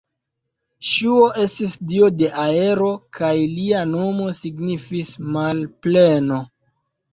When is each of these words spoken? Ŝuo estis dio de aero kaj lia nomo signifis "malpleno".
Ŝuo 0.91 1.27
estis 1.43 1.75
dio 1.91 2.09
de 2.21 2.31
aero 2.45 2.89
kaj 3.19 3.31
lia 3.53 3.85
nomo 3.93 4.33
signifis 4.41 5.15
"malpleno". 5.39 6.45